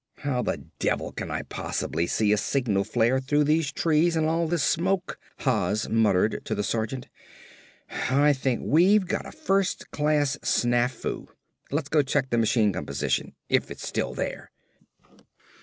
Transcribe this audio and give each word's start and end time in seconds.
"How 0.21 0.41
the 0.41 0.57
devil 0.79 1.11
can 1.11 1.29
I 1.29 1.43
possibly 1.43 2.07
see 2.07 2.31
a 2.33 2.37
signal 2.37 2.83
flare 2.83 3.19
through 3.19 3.43
these 3.43 3.71
trees 3.71 4.15
and 4.15 4.25
all 4.25 4.47
this 4.47 4.63
smoke?" 4.63 5.19
Haas 5.41 5.87
muttered 5.89 6.41
to 6.45 6.55
the 6.55 6.63
sergeant. 6.63 7.07
"I 8.09 8.33
think 8.33 8.61
we've 8.63 9.05
got 9.05 9.27
a 9.27 9.31
first 9.31 9.91
class 9.91 10.39
snafu. 10.41 11.27
Let's 11.69 11.89
go 11.89 12.01
check 12.01 12.31
the 12.31 12.39
machine 12.39 12.71
gun 12.71 12.87
position; 12.87 13.35
if 13.47 13.69
it's 13.69 13.87
still 13.87 14.15
there." 14.15 14.49